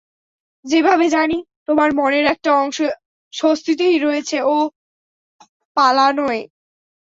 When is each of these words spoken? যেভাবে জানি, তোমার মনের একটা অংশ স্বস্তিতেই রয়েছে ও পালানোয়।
যেভাবে 0.65 1.05
জানি, 1.09 1.37
তোমার 1.67 1.89
মনের 1.93 2.25
একটা 2.25 2.49
অংশ 2.61 2.77
স্বস্তিতেই 3.33 3.97
রয়েছে 3.97 4.37
ও 4.45 4.55
পালানোয়। 5.77 6.41